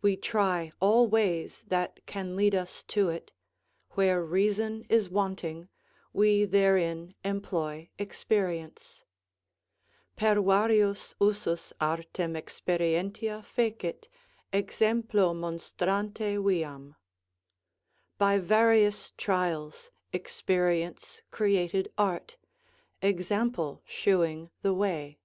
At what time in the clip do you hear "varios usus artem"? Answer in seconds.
10.40-12.32